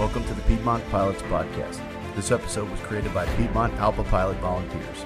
[0.00, 1.78] Welcome to the Piedmont Pilots Podcast.
[2.16, 5.04] This episode was created by Piedmont ALPA Pilot volunteers.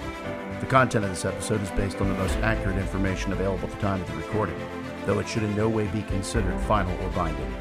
[0.61, 3.80] The content of this episode is based on the most accurate information available at the
[3.80, 4.54] time of the recording,
[5.04, 7.53] though it should in no way be considered final or binding.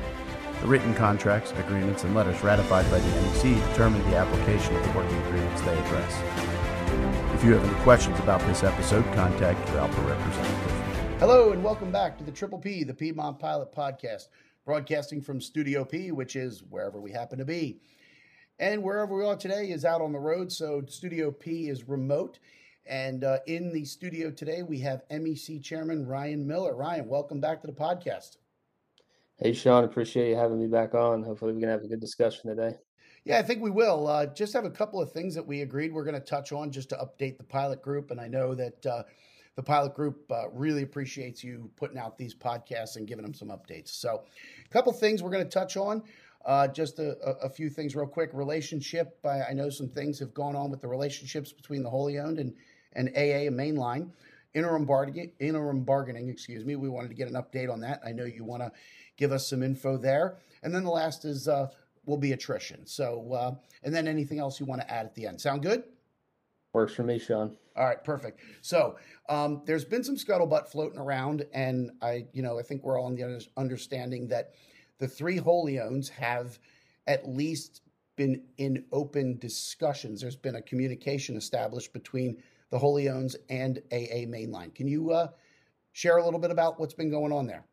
[0.61, 4.91] The written contracts, agreements, and letters ratified by the MEC determine the application of the
[4.91, 6.21] working agreements they address.
[7.33, 11.17] If you have any questions about this episode, contact your ALPA representative.
[11.17, 14.27] Hello, and welcome back to the Triple P, the Piedmont Pilot Podcast
[14.65, 17.79] broadcasting from Studio P, which is wherever we happen to be.
[18.59, 20.51] And wherever we are today is out on the road.
[20.51, 22.39] So Studio P is remote.
[22.85, 26.75] And uh, in the studio today, we have MEC Chairman Ryan Miller.
[26.75, 28.37] Ryan, welcome back to the podcast.
[29.37, 31.23] Hey, Sean, appreciate you having me back on.
[31.23, 32.77] Hopefully, we can have a good discussion today.
[33.25, 34.07] Yeah, I think we will.
[34.07, 36.71] Uh, just have a couple of things that we agreed we're going to touch on
[36.71, 38.11] just to update the pilot group.
[38.11, 39.03] And I know that uh,
[39.55, 43.49] the pilot group uh, really appreciates you putting out these podcasts and giving them some
[43.49, 43.89] updates.
[43.89, 44.23] So,
[44.65, 46.03] a couple things we're going to touch on.
[46.45, 48.29] Uh, just a, a, few things real quick.
[48.33, 49.17] Relationship.
[49.23, 52.37] I, I, know some things have gone on with the relationships between the wholly owned
[52.37, 52.53] and,
[52.93, 54.09] and AA and mainline.
[54.53, 56.75] Interim bargaining, interim bargaining, excuse me.
[56.75, 58.01] We wanted to get an update on that.
[58.05, 58.73] I know you want to
[59.15, 60.35] give us some info there.
[60.63, 61.67] And then the last is uh,
[62.05, 62.85] will be attrition.
[62.85, 65.39] So, uh, and then anything else you want to add at the end.
[65.39, 65.83] Sound good?
[66.73, 67.55] Works for me, Sean.
[67.75, 68.39] All right, perfect.
[68.61, 68.97] So
[69.29, 73.07] um, there's been some scuttlebutt floating around, and I, you know, I think we're all
[73.07, 74.53] in the understanding that
[74.99, 76.59] the three wholly owns have
[77.07, 77.81] at least
[78.15, 80.21] been in open discussions.
[80.21, 82.37] There's been a communication established between
[82.69, 84.73] the wholly owns and AA Mainline.
[84.73, 85.27] Can you uh,
[85.91, 87.65] share a little bit about what's been going on there?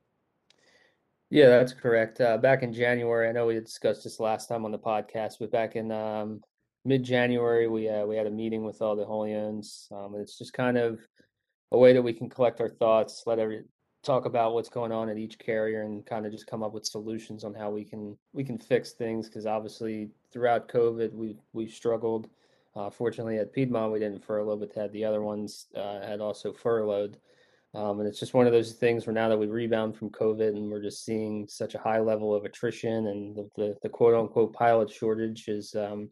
[1.30, 2.20] Yeah, that's correct.
[2.20, 5.52] Uh, back in January, I know we discussed this last time on the podcast, but
[5.52, 6.40] back in um,
[6.84, 9.88] mid January, we uh, we had a meeting with all the owns.
[9.92, 11.00] Um, it's just kind of
[11.72, 13.64] a way that we can collect our thoughts, let every
[14.02, 16.86] talk about what's going on at each carrier, and kind of just come up with
[16.86, 19.28] solutions on how we can we can fix things.
[19.28, 22.28] Because obviously, throughout COVID, we we struggled.
[22.76, 26.52] Uh, fortunately, at Piedmont, we didn't furlough, but had the other ones uh, had also
[26.52, 27.18] furloughed.
[27.74, 30.56] Um, and it's just one of those things where now that we rebound from COVID
[30.56, 34.14] and we're just seeing such a high level of attrition and the, the, the quote
[34.14, 36.08] unquote pilot shortage is um,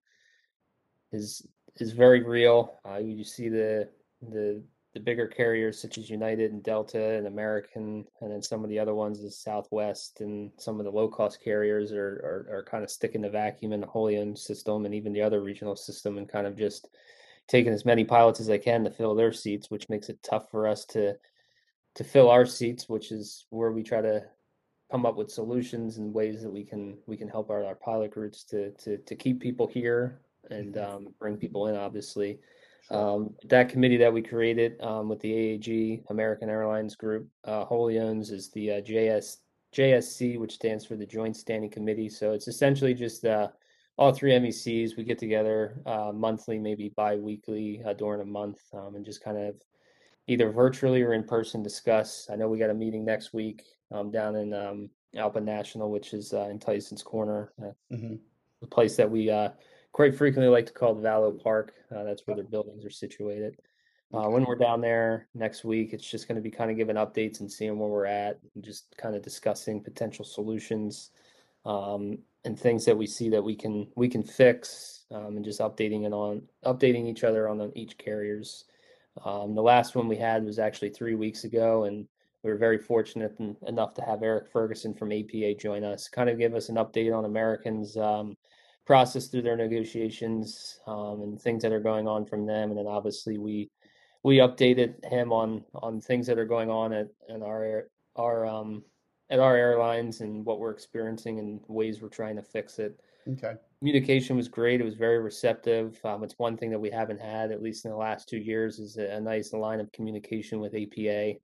[1.13, 1.47] is
[1.77, 2.79] is very real.
[2.89, 3.89] Uh, you see the
[4.23, 4.63] the
[4.95, 8.79] the bigger carriers such as United and Delta and American, and then some of the
[8.79, 12.83] other ones is Southwest and some of the low cost carriers are, are, are kind
[12.83, 16.17] of sticking the vacuum in the wholly owned system and even the other regional system
[16.17, 16.89] and kind of just
[17.49, 20.51] taking as many pilots as they can to fill their seats, which makes it tough
[20.51, 21.15] for us to
[21.95, 24.23] to fill our seats, which is where we try to
[24.91, 28.11] come up with solutions and ways that we can we can help our, our pilot
[28.11, 30.21] groups to to to keep people here
[30.51, 30.97] and mm-hmm.
[30.97, 32.39] um, bring people in, obviously.
[32.91, 37.99] Um, that committee that we created um, with the AAG American Airlines Group uh, wholly
[37.99, 39.39] owns is the uh, JS
[39.75, 42.09] JSC, which stands for the Joint Standing Committee.
[42.09, 43.49] So it's essentially just uh,
[43.99, 44.97] all three MECs.
[44.97, 49.37] We get together uh, monthly, maybe bi-weekly uh, during a month, um, and just kind
[49.37, 49.55] of
[50.27, 52.29] either virtually or in person discuss.
[52.33, 56.15] I know we got a meeting next week um, down in um, Alpa National, which
[56.15, 58.15] is uh, in Tyson's Corner, mm-hmm.
[58.61, 59.31] the place that we
[59.99, 61.75] quite frequently like to call the Vallow Park.
[61.93, 63.57] Uh, that's where their buildings are situated.
[64.15, 66.95] Uh, when we're down there next week, it's just going to be kind of giving
[66.95, 71.11] updates and seeing where we're at, and just kind of discussing potential solutions
[71.67, 75.59] um, and things that we see that we can we can fix, um, and just
[75.59, 78.67] updating it on updating each other on the, each carriers.
[79.25, 82.07] Um, the last one we had was actually three weeks ago, and
[82.45, 86.39] we were very fortunate enough to have Eric Ferguson from APA join us, kind of
[86.39, 88.37] give us an update on Americans um,
[88.89, 92.71] process through their negotiations um, and things that are going on from them.
[92.71, 93.71] And then obviously we
[94.23, 98.83] we updated him on on things that are going on at, at our our um,
[99.29, 102.99] at our airlines and what we're experiencing and ways we're trying to fix it.
[103.31, 103.53] Okay.
[103.81, 104.81] Communication was great.
[104.81, 106.01] It was very receptive.
[106.03, 108.79] Um, it's one thing that we haven't had, at least in the last two years,
[108.79, 111.35] is a, a nice line of communication with APA.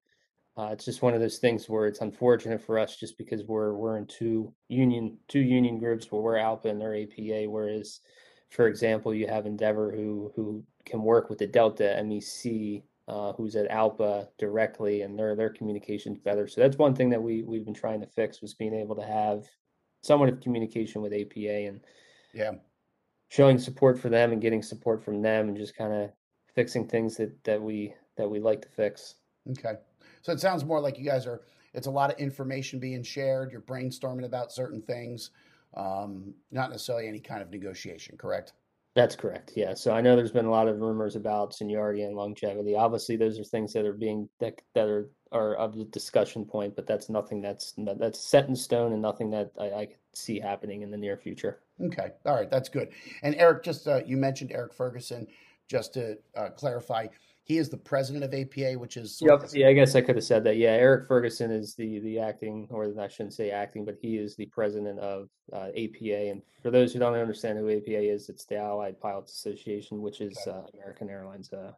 [0.57, 3.75] Uh, it's just one of those things where it's unfortunate for us just because we're
[3.75, 8.01] we're in two union two union groups where we're Alpa and they're APA, whereas
[8.51, 13.57] for example you have Endeavor who who can work with the Delta MEC uh, who's
[13.57, 16.47] at Alpa directly and their their communication's better.
[16.47, 19.05] So that's one thing that we we've been trying to fix was being able to
[19.07, 19.45] have
[20.03, 21.81] somewhat of communication with APA and
[22.33, 22.53] yeah
[23.29, 26.11] showing support for them and getting support from them and just kind of
[26.55, 29.17] fixing things that that we that we like to fix.
[29.51, 29.75] Okay.
[30.25, 31.43] So it sounds more like you guys are.
[31.75, 33.53] It's a lot of information being shared.
[33.53, 35.31] You're brainstorming about certain things,
[35.75, 38.17] um, not necessarily any kind of negotiation.
[38.17, 38.55] Correct.
[38.95, 39.53] That's correct.
[39.57, 39.75] Yeah.
[39.75, 42.77] So I know there's been a lot of rumors about seniority and longevity.
[42.77, 46.77] Obviously, those are things that are being that that are are of the discussion point,
[46.77, 50.39] but that's nothing that's that's set in stone and nothing that I, I could see
[50.39, 51.59] happening in the near future.
[51.81, 52.91] Okay, all right, that's good.
[53.25, 55.27] And Eric, just uh, you mentioned Eric Ferguson.
[55.67, 57.07] Just to uh, clarify,
[57.45, 59.43] he is the president of APA, which is yep.
[59.43, 60.57] Of- yeah, I guess I could have said that.
[60.57, 64.35] Yeah, Eric Ferguson is the the acting, or I shouldn't say acting, but he is
[64.35, 66.31] the president of uh, APA.
[66.31, 70.23] And for those who don't understand who APA is, it's the Allied Pilots Association, which
[70.23, 70.59] is okay.
[70.59, 71.73] Uh, American Airlines uh,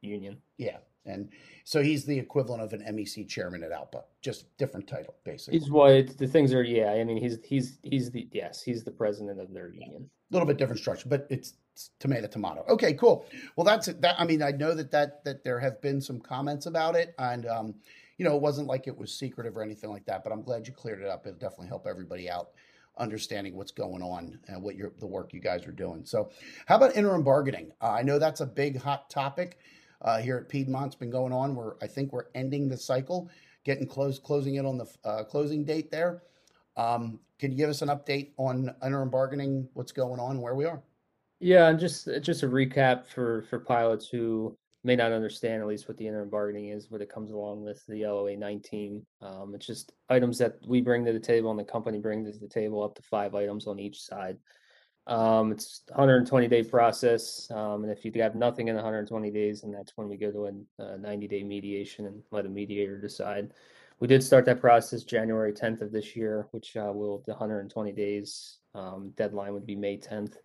[0.00, 0.36] union.
[0.58, 1.28] Yeah, and
[1.64, 5.58] so he's the equivalent of an MEC chairman at ALPA, just different title, basically.
[5.58, 6.62] He's what the things are.
[6.62, 10.08] Yeah, I mean, he's he's he's the yes, he's the president of their union.
[10.30, 12.64] A little bit different structure, but it's, it's tomato tomato.
[12.68, 13.26] Okay, cool.
[13.56, 14.00] Well, that's it.
[14.02, 14.16] that.
[14.18, 17.46] I mean, I know that that that there have been some comments about it, and
[17.46, 17.74] um,
[18.18, 20.24] you know, it wasn't like it was secretive or anything like that.
[20.24, 21.26] But I'm glad you cleared it up.
[21.26, 22.50] It'll definitely help everybody out
[22.96, 26.04] understanding what's going on and what you're the work you guys are doing.
[26.04, 26.30] So,
[26.66, 27.72] how about interim bargaining?
[27.80, 29.58] Uh, I know that's a big hot topic
[30.04, 31.54] uh, here at Piedmont's been going on.
[31.54, 33.30] We're I think we're ending the cycle,
[33.64, 36.22] getting close, closing in on the uh, closing date there.
[36.76, 39.68] Um, can you give us an update on interim bargaining?
[39.72, 40.40] What's going on?
[40.40, 40.82] Where we are?
[41.40, 45.88] Yeah, and just just a recap for for pilots who may not understand at least
[45.88, 49.04] what the interim bargaining is, what it comes along with the LOA 19.
[49.22, 52.38] Um, it's just items that we bring to the table and the company brings to
[52.38, 54.36] the table, up to five items on each side.
[55.06, 59.74] Um, it's 120 day process, um, and if you have nothing in 120 days, and
[59.74, 63.52] that's when we go to a, a 90 day mediation and let a mediator decide.
[64.00, 67.92] We did start that process January 10th of this year, which uh, will the 120
[67.92, 70.36] days um, deadline would be May 10th.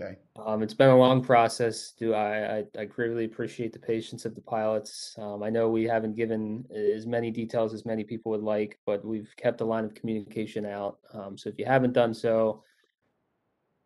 [0.00, 0.16] Okay.
[0.36, 1.92] Um, it's been a long process.
[1.92, 5.14] Do I, I, I greatly appreciate the patience of the pilots.
[5.18, 9.04] Um, I know we haven't given as many details as many people would like, but
[9.04, 10.98] we've kept a line of communication out.
[11.12, 12.62] Um, so if you haven't done so,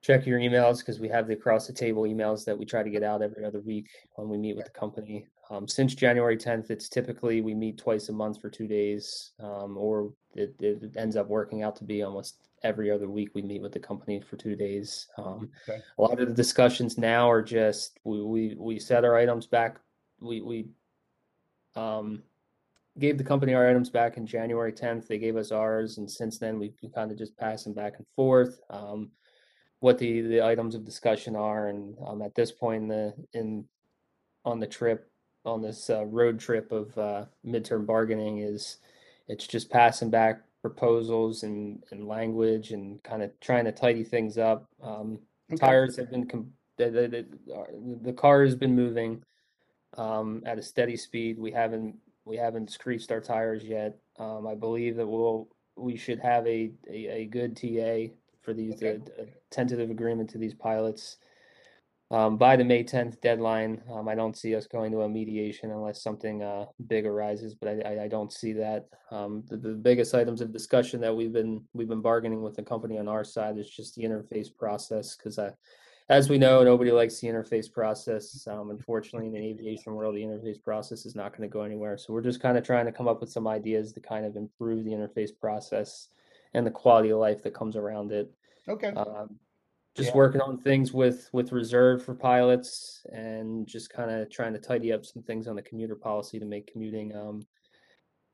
[0.07, 2.91] check your emails because we have the across the table emails that we try to
[2.91, 5.27] get out every other week when we meet with the company.
[5.51, 9.77] Um, since January 10th, it's typically we meet twice a month for two days, um,
[9.77, 13.63] or it, it, ends up working out to be almost every other week we meet
[13.63, 15.09] with the company for two days.
[15.19, 15.81] Um, okay.
[15.99, 19.79] A lot of the discussions now are just we we, we set our items back.
[20.21, 20.69] We we
[21.75, 22.23] um,
[22.99, 25.09] gave the company our items back in January 10th.
[25.09, 28.07] They gave us ours, and since then we've been kind of just passing back and
[28.15, 28.61] forth.
[28.71, 29.11] Um,
[29.81, 33.65] what the the items of discussion are, and um, at this point in the in
[34.45, 35.11] on the trip
[35.45, 38.79] on this uh, road trip of uh, midterm bargaining is
[39.29, 44.37] it's just passing back proposals and, and language and kind of trying to tidy things
[44.39, 44.69] up.
[44.83, 45.21] Um,
[45.53, 45.65] okay.
[45.65, 49.23] Tires have been com- the, the, the, the, car has been moving
[49.97, 51.39] um, at a steady speed.
[51.39, 53.97] We haven't we haven't screeched our tires yet.
[54.19, 58.13] Um, I believe that we'll we should have a, a, a good TA
[58.47, 58.99] for these okay.
[59.21, 61.19] uh, tentative agreement to these pilots
[62.13, 63.83] um, by the May 10th deadline.
[63.93, 67.69] Um, I don't see us going to a mediation unless something uh, big arises, but
[67.69, 68.87] I, I, I don't see that.
[69.11, 72.63] Um, the, the, biggest items of discussion that we've been we've been bargaining with the
[72.63, 75.39] company on our side is just the interface process because
[76.09, 78.47] as we know, nobody likes the interface process.
[78.47, 81.99] Um, unfortunately, in the aviation world, the interface process is not going to go anywhere.
[81.99, 84.37] So we're just kind of trying to come up with some ideas to kind of
[84.37, 86.09] improve the interface process
[86.55, 88.33] and the quality of life that comes around it.
[88.69, 88.89] Okay.
[88.89, 89.39] Um,
[89.97, 90.17] just yeah.
[90.17, 94.93] working on things with with reserve for pilots and just kind of trying to tidy
[94.93, 97.47] up some things on the commuter policy to make commuting um,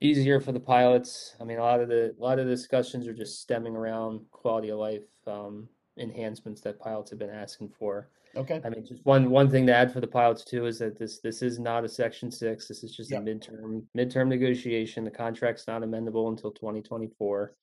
[0.00, 1.36] easier for the pilots.
[1.40, 4.22] I mean, a lot of the a lot of the discussions are just stemming around
[4.32, 5.68] quality of life um,
[5.98, 8.08] enhancements that pilots have been asking for.
[8.34, 8.60] Okay.
[8.64, 11.20] I mean, just one one thing to add for the pilots too is that this
[11.20, 12.66] this is not a Section Six.
[12.66, 13.22] This is just yep.
[13.22, 15.04] a midterm midterm negotiation.
[15.04, 17.54] The contract's not amendable until 2024.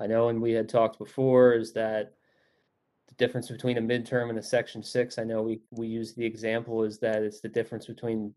[0.00, 2.14] I know, and we had talked before, is that
[3.08, 5.18] the difference between a midterm and a Section Six.
[5.18, 8.34] I know we we use the example is that it's the difference between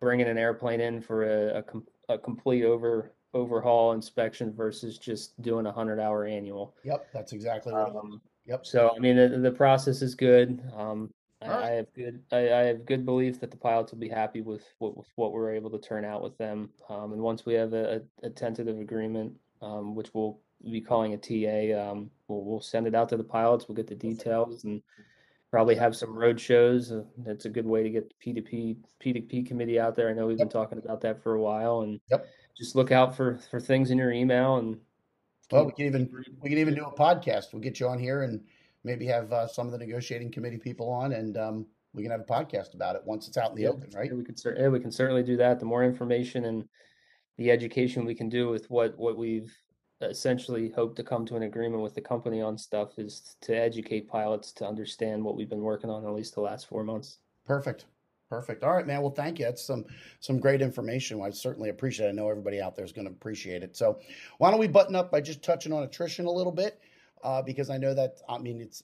[0.00, 5.40] bringing an airplane in for a, a, com- a complete over overhaul inspection versus just
[5.42, 6.74] doing a hundred hour annual.
[6.84, 7.96] Yep, that's exactly what.
[7.96, 8.66] Um, yep.
[8.66, 10.62] So I mean, the, the process is good.
[10.76, 11.64] Um, I, right.
[11.64, 14.64] I, have good I, I, have good belief that the pilots will be happy with
[14.78, 16.70] what with what we're able to turn out with them.
[16.88, 21.16] Um, and once we have a, a tentative agreement, um, which will be calling a
[21.16, 21.90] TA.
[21.90, 23.68] Um, we'll, we'll send it out to the pilots.
[23.68, 24.82] We'll get the details and
[25.50, 26.92] probably have some road shows.
[26.92, 30.08] Uh, that's a good way to get the P2P P2P committee out there.
[30.08, 32.26] I know we've been talking about that for a while, and yep.
[32.56, 34.56] just look out for for things in your email.
[34.56, 34.78] And
[35.50, 36.10] well, we can even
[36.40, 37.52] we can even do a podcast.
[37.52, 38.40] We'll get you on here and
[38.84, 42.20] maybe have uh, some of the negotiating committee people on, and um, we can have
[42.20, 44.14] a podcast about it once it's out in the yeah, open, right?
[44.14, 45.58] We can yeah, we can certainly do that.
[45.58, 46.68] The more information and
[47.38, 49.54] the education we can do with what what we've
[50.00, 54.08] essentially hope to come to an agreement with the company on stuff is to educate
[54.08, 57.18] pilots to understand what we've been working on at least the last four months.
[57.44, 57.86] Perfect.
[58.30, 58.62] Perfect.
[58.62, 59.00] All right, man.
[59.00, 59.46] Well, thank you.
[59.46, 59.86] That's some
[60.20, 61.22] some great information.
[61.22, 62.10] I certainly appreciate it.
[62.10, 63.74] I know everybody out there is going to appreciate it.
[63.74, 64.00] So,
[64.36, 66.78] why don't we button up by just touching on attrition a little bit?
[67.24, 68.82] Uh, because I know that I mean it's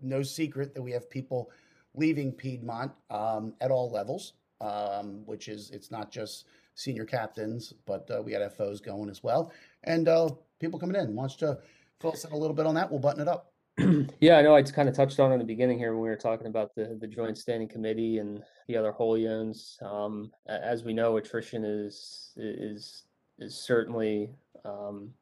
[0.00, 1.50] no secret that we have people
[1.94, 6.44] leaving Piedmont um, at all levels, um, which is it's not just
[6.76, 9.50] senior captains, but uh, we got FOs going as well,
[9.84, 10.28] and uh,
[10.60, 11.16] people coming in.
[11.16, 11.58] Wants to
[12.00, 12.88] fill us in a little bit on that?
[12.88, 13.52] We'll button it up.
[14.20, 16.08] Yeah, I know I just kind of touched on in the beginning here when we
[16.08, 19.78] were talking about the the joint standing committee and the other wholly owns.
[19.82, 23.02] Um, as we know, attrition is is
[23.38, 24.30] is certainly
[24.64, 25.12] um,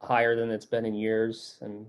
[0.00, 1.86] higher than it's been in years, and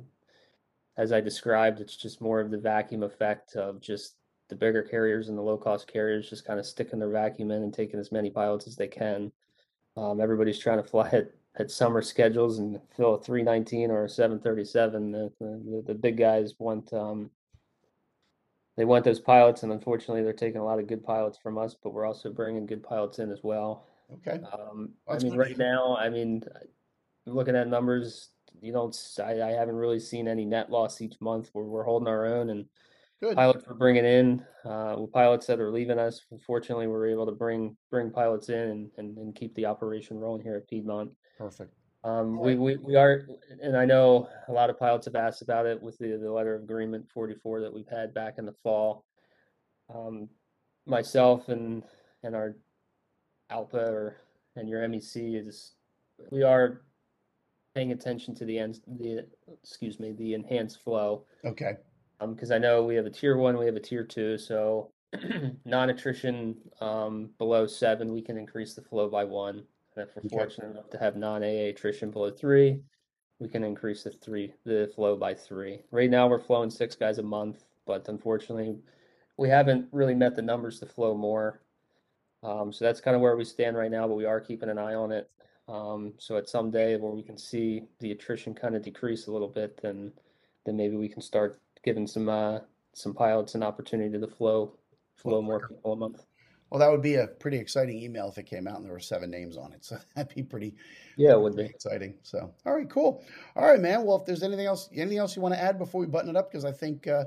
[0.98, 4.16] as I described, it's just more of the vacuum effect of just
[4.54, 7.64] the bigger carriers and the low cost carriers just kind of sticking their vacuum in
[7.64, 9.32] and taking as many pilots as they can.
[9.98, 14.10] Um, everybody's trying to fly at at summer schedules and fill a 319 or a
[14.10, 15.12] 737.
[15.12, 17.30] The, the, the big guys want um,
[18.76, 21.76] they want those pilots, and unfortunately, they're taking a lot of good pilots from us,
[21.82, 23.86] but we're also bringing good pilots in as well.
[24.12, 24.40] Okay.
[24.52, 26.44] Um, I mean, right now, I mean,
[27.28, 28.30] looking at numbers,
[28.62, 28.96] you don't.
[29.24, 31.52] I, I haven't really seen any net loss each month.
[31.54, 32.66] We're we're holding our own, and
[33.24, 33.38] Good.
[33.38, 36.20] pilots we're bringing in, uh, pilots that are leaving us.
[36.46, 40.42] Fortunately, we're able to bring bring pilots in and, and, and keep the operation rolling
[40.42, 41.10] here at Piedmont.
[41.38, 41.74] Perfect.
[42.04, 43.26] Um, we, we, we are,
[43.62, 46.54] and I know a lot of pilots have asked about it with the, the letter
[46.54, 49.06] of agreement 44 that we've had back in the fall.
[49.94, 50.28] Um,
[50.86, 51.82] myself and,
[52.24, 52.58] and our
[53.54, 54.18] ALPA or,
[54.58, 55.76] and your MEC is,
[56.30, 56.82] we are
[57.74, 59.26] paying attention to the ends, the,
[59.64, 61.24] excuse me, the enhanced flow.
[61.46, 61.76] Okay.
[62.24, 64.92] Um, because I know we have a tier one, we have a tier two, so
[65.66, 69.64] non-attrition, um, below seven, we can increase the flow by one.
[69.96, 70.38] And if we're Okay.
[70.38, 72.80] fortunate enough to have non-AA attrition below three,
[73.40, 75.82] we can increase the three, the flow by three.
[75.92, 78.78] Right now, we're flowing six guys a month, but unfortunately,
[79.38, 81.62] we haven't really met the numbers to flow more.
[82.42, 84.78] Um, so that's kind of where we stand right now, but we are keeping an
[84.78, 85.30] eye on it.
[85.68, 89.32] Um, so at some day where we can see the attrition kind of decrease a
[89.32, 90.12] little bit, then
[90.66, 92.60] then maybe we can start giving some uh,
[92.94, 94.78] some pilots an opportunity to flow
[95.16, 96.26] flow more people a month.
[96.70, 99.00] Well, that would be a pretty exciting email if it came out and there were
[99.00, 99.80] seven names on it.
[99.86, 100.76] So that'd be pretty,
[101.18, 101.66] Yeah, it would be.
[101.66, 102.16] exciting.
[102.24, 103.24] So, all right, cool.
[103.56, 104.06] All right, man.
[104.06, 106.36] Well, if there's anything else, anything else you want to add before we button it
[106.36, 107.26] up, because I think, uh,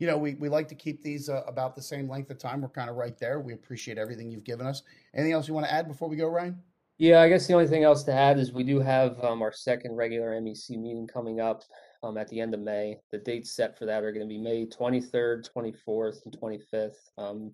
[0.00, 2.60] you know, we, we like to keep these uh, about the same length of time.
[2.60, 3.38] We're kind of right there.
[3.38, 4.82] We appreciate everything you've given us.
[5.14, 6.60] Anything else you want to add before we go, Ryan?
[6.98, 9.52] Yeah, I guess the only thing else to add is we do have um, our
[9.52, 11.62] second regular MEC meeting coming up
[12.02, 12.98] um, at the end of May.
[13.10, 17.10] The dates set for that are going to be May 23rd, 24th, and 25th.
[17.16, 17.52] Um,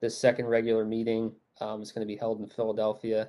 [0.00, 3.28] this second regular meeting um, is going to be held in Philadelphia.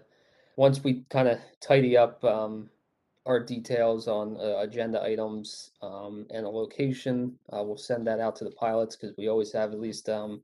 [0.56, 2.70] Once we kind of tidy up um,
[3.26, 8.36] our details on uh, agenda items um, and a location, uh, we'll send that out
[8.38, 10.42] to the pilots because we always have at least um,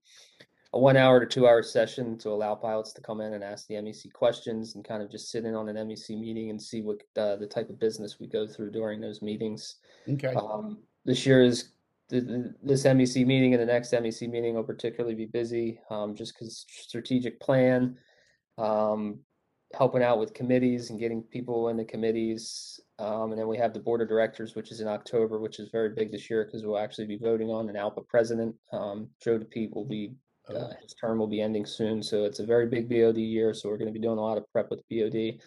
[0.74, 3.68] a one hour to two hour session to allow pilots to come in and ask
[3.68, 6.82] the MEC questions and kind of just sit in on an MEC meeting and see
[6.82, 9.76] what uh, the type of business we go through during those meetings.
[10.10, 10.34] Okay.
[10.34, 11.70] Um, this year is
[12.10, 16.16] the, the, this MEC meeting and the next MEC meeting will particularly be busy um,
[16.16, 17.96] just because strategic plan,
[18.58, 19.20] um,
[19.76, 22.80] helping out with committees and getting people into committees.
[22.98, 25.70] Um, and then we have the board of directors, which is in October, which is
[25.70, 28.56] very big this year because we'll actually be voting on an ALPA president.
[28.72, 30.14] Um, Joe DePete will be
[30.50, 33.54] uh, his term will be ending soon, so it's a very big BOD year.
[33.54, 35.40] So we're going to be doing a lot of prep with BOD.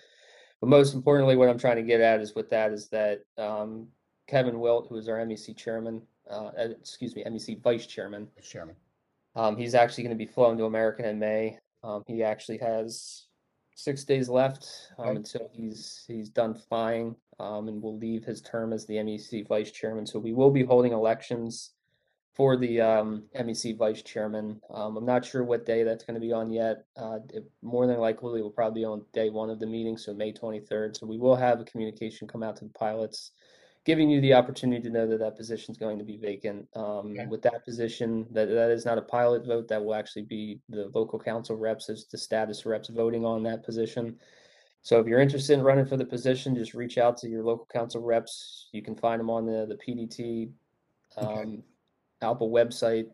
[0.60, 3.88] But most importantly, what I'm trying to get at is with that is that um,
[4.26, 8.76] Kevin Wilt, who is our MEC chairman, uh, excuse me, MEC vice chairman, vice Chairman.
[9.34, 11.58] um, he's actually going to be flowing to American in May.
[11.84, 13.26] Um, he actually has
[13.74, 14.66] six days left
[14.98, 15.16] um, Okay.
[15.16, 19.70] until he's he's done flying, um, and will leave his term as the MEC vice
[19.70, 20.06] chairman.
[20.06, 21.72] So we will be holding elections
[22.36, 24.60] for the um, MEC vice chairman.
[24.70, 26.84] Um, I'm not sure what day that's going to be on yet.
[26.94, 29.96] Uh, it, more than likely, it will probably be on day one of the meeting,
[29.96, 30.98] so May 23rd.
[30.98, 33.30] So we will have a communication come out to the pilots,
[33.86, 36.68] giving you the opportunity to know that that position is going to be vacant.
[36.76, 37.26] Um, Okay.
[37.26, 39.66] With that position, that that is not a pilot vote.
[39.68, 43.64] That will actually be the local council reps, as the status reps voting on that
[43.64, 44.18] position.
[44.82, 47.66] So if you're interested in running for the position, just reach out to your local
[47.72, 48.68] council reps.
[48.72, 50.50] You can find them on the the PDT
[51.18, 51.62] Okay.
[52.22, 53.06] Um, Alpa website,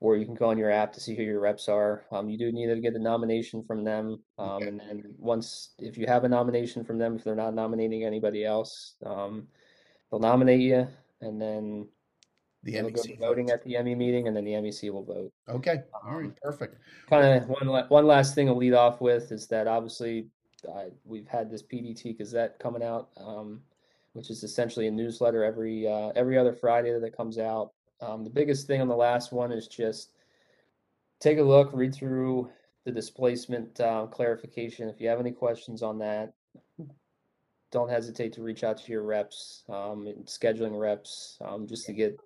[0.00, 2.04] or you can go on your app to see who your reps are.
[2.10, 5.96] Um, you do need to get a nomination from them, um, and then once if
[5.98, 9.46] you have a nomination from them, if they're not nominating anybody else, um,
[10.10, 10.86] they'll nominate you,
[11.20, 11.86] and then
[12.62, 13.54] The it'll go to voting votes.
[13.54, 15.32] at the ME meeting, and then the MEC will vote.
[15.48, 15.82] Okay.
[16.04, 16.32] All right.
[16.42, 16.76] Perfect.
[17.08, 20.28] kind of one la- one last thing to lead off with is that obviously
[20.68, 23.60] uh, we've had this PDT Gazette coming out, um,
[24.12, 27.72] which is essentially a newsletter every uh, every other Friday that comes out.
[28.02, 30.12] Um, the biggest thing on the last one is just
[31.20, 32.50] take a look, read through
[32.84, 34.88] the displacement uh, clarification.
[34.88, 36.32] If you have any questions on that,
[37.70, 41.92] don't hesitate to reach out to your reps, um, and scheduling reps, um, just to
[41.92, 42.18] get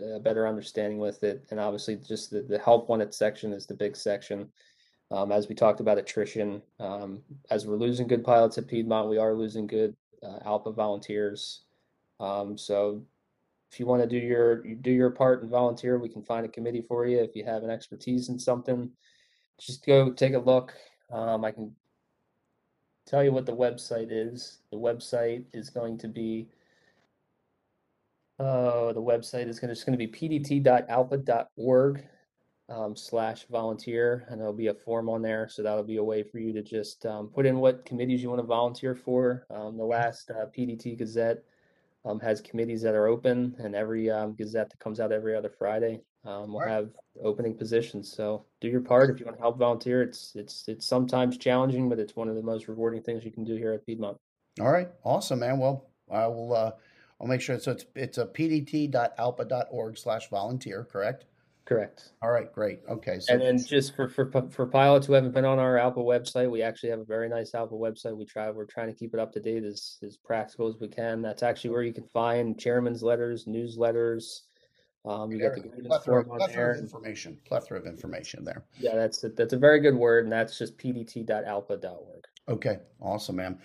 [0.00, 1.44] a better understanding with it.
[1.50, 4.48] And obviously, just the, the help wanted section is the big section.
[5.10, 7.20] Um, as we talked about attrition, um,
[7.50, 11.62] as we're losing good pilots at Piedmont, we are losing good uh, ALPA volunteers.
[12.20, 13.02] Um, so
[13.72, 16.44] if you want to do your you do your part and volunteer, we can find
[16.44, 17.18] a committee for you.
[17.18, 18.90] If you have an expertise in something,
[19.58, 20.74] just go take a look.
[21.10, 21.74] Um, I can
[23.06, 24.58] tell you what the website is.
[24.70, 26.48] The website is going to be
[28.38, 32.04] uh, the website is going to, going to be pdt.alpa.org
[32.68, 35.48] um, slash volunteer, and there'll be a form on there.
[35.48, 38.28] So that'll be a way for you to just um, put in what committees you
[38.28, 39.46] want to volunteer for.
[39.50, 41.44] Um, the last uh, PDT Gazette
[42.04, 45.50] um, has committees that are open, and every um, Gazette that comes out every other
[45.50, 46.70] Friday um, will Right.
[46.70, 46.90] have
[47.22, 48.12] opening positions.
[48.12, 50.02] So do your part if you want to help volunteer.
[50.02, 53.44] It's it's it's sometimes challenging, but it's one of the most rewarding things you can
[53.44, 54.16] do here at Piedmont.
[54.60, 55.58] All right, awesome, man.
[55.58, 56.54] Well, I will.
[56.54, 56.70] Uh,
[57.20, 57.58] I'll make sure.
[57.58, 61.24] So it's it's a pdt.alpa.org slash volunteer, correct?
[61.64, 62.10] Correct.
[62.22, 62.80] All right, great.
[62.90, 65.98] Okay, so And then just for, for for pilots who haven't been on our ALPA
[65.98, 68.16] website, we actually have a very nice ALPA website.
[68.16, 70.88] We try we're trying to keep it up to date as as practical as we
[70.88, 71.22] can.
[71.22, 74.40] That's actually where you can find chairman's letters, newsletters.
[75.04, 76.70] Um, you got the grievance form on plethora there.
[76.72, 78.64] of information, plethora of information there.
[78.78, 82.24] Yeah, that's a, that's a very good word, and that's just pdt.alpa.org.
[82.48, 83.58] Okay, awesome, man.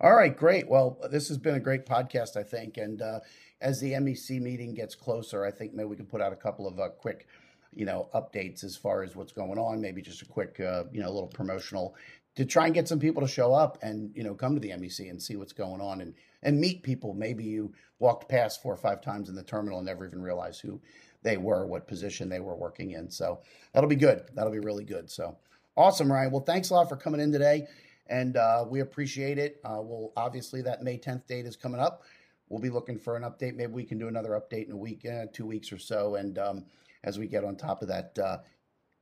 [0.00, 0.68] All right, great.
[0.68, 2.76] Well, this has been a great podcast, I think.
[2.76, 3.20] And uh,
[3.60, 6.66] as the MEC meeting gets closer, I think maybe we can put out a couple
[6.66, 7.26] of uh, quick,
[7.74, 9.80] you know, updates as far as what's going on.
[9.80, 11.96] Maybe just a quick, uh, you know, little promotional
[12.36, 14.70] to try and get some people to show up and you know come to the
[14.70, 17.14] MEC and see what's going on and and meet people.
[17.14, 20.60] Maybe you walked past four or five times in the terminal and never even realized
[20.60, 20.80] who
[21.22, 23.10] they were, what position they were working in.
[23.10, 23.40] So
[23.72, 24.22] that'll be good.
[24.34, 25.10] That'll be really good.
[25.10, 25.36] So
[25.76, 26.30] awesome, Ryan.
[26.30, 27.66] Well, thanks a lot for coming in today
[28.08, 29.60] and uh, we appreciate it.
[29.64, 32.02] Uh, we'll obviously that May 10th date is coming up.
[32.48, 33.54] We'll be looking for an update.
[33.54, 36.14] Maybe we can do another update in a week, uh, two weeks or so.
[36.14, 36.64] And um,
[37.04, 38.38] as we get on top of that, uh,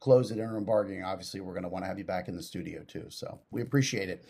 [0.01, 1.05] close it interim bargaining.
[1.05, 3.07] Obviously, we're going to want to have you back in the studio too.
[3.09, 4.25] So we appreciate it.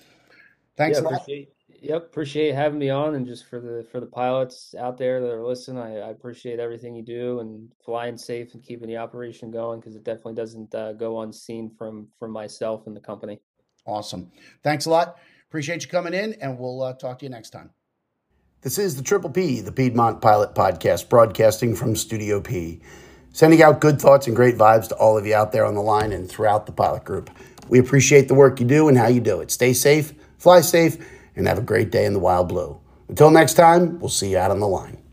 [0.76, 1.12] Thanks yeah, a lot.
[1.20, 5.20] appreciate yep appreciate having me on and just for the for the pilots out there
[5.20, 8.96] that are listening I, I appreciate everything you do and flying safe and keeping the
[8.96, 13.40] operation going because it definitely doesn't uh, go unseen from from myself and the company
[13.86, 14.30] Awesome.
[14.62, 15.18] Thanks a lot.
[15.48, 17.70] Appreciate you coming in, and we'll uh, talk to you next time.
[18.64, 22.80] This is the Triple P, the Piedmont Pilot Podcast, broadcasting from Studio P.
[23.30, 25.82] Sending out good thoughts and great vibes to all of you out there on the
[25.82, 27.28] line and throughout the pilot group.
[27.68, 29.50] We appreciate the work you do and how you do it.
[29.50, 30.96] Stay safe, fly safe,
[31.36, 32.80] and have a great day in the wild blue.
[33.10, 35.03] Until next time, we'll see you out on the line.